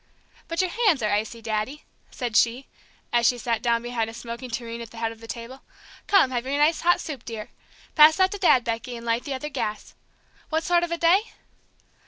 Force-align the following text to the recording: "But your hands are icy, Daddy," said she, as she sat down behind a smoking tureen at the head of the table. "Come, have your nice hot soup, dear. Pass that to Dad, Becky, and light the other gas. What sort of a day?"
"But 0.47 0.61
your 0.61 0.71
hands 0.71 1.03
are 1.03 1.11
icy, 1.11 1.43
Daddy," 1.43 1.83
said 2.09 2.35
she, 2.35 2.65
as 3.13 3.27
she 3.27 3.37
sat 3.37 3.61
down 3.61 3.83
behind 3.83 4.09
a 4.09 4.15
smoking 4.15 4.49
tureen 4.49 4.81
at 4.81 4.89
the 4.89 4.97
head 4.97 5.11
of 5.11 5.19
the 5.21 5.27
table. 5.27 5.61
"Come, 6.07 6.31
have 6.31 6.43
your 6.43 6.57
nice 6.57 6.81
hot 6.81 6.99
soup, 6.99 7.23
dear. 7.23 7.49
Pass 7.93 8.15
that 8.15 8.31
to 8.31 8.39
Dad, 8.39 8.63
Becky, 8.63 8.97
and 8.97 9.05
light 9.05 9.25
the 9.25 9.35
other 9.35 9.49
gas. 9.49 9.93
What 10.49 10.63
sort 10.63 10.83
of 10.83 10.91
a 10.91 10.97
day?" 10.97 11.33